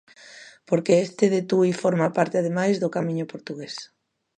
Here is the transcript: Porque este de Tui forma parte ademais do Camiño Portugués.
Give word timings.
Porque 0.69 0.93
este 1.05 1.25
de 1.33 1.41
Tui 1.49 1.71
forma 1.83 2.09
parte 2.17 2.35
ademais 2.37 2.75
do 2.81 2.93
Camiño 2.95 3.25
Portugués. 3.33 3.75